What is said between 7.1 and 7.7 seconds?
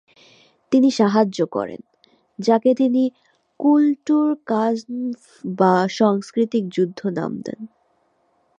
নাম দেন।